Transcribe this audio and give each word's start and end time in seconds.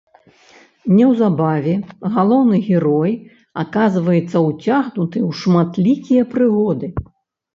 Неўзабаве 0.93 1.73
галоўны 2.15 2.57
герой 2.69 3.11
аказваецца 3.63 4.37
ўцягнуты 4.47 5.17
ў 5.27 5.29
шматлікія 5.43 6.23
прыгоды. 6.33 6.87